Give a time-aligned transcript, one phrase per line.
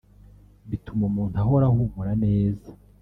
[0.69, 2.69] bituma umuntu ahora ahumura neza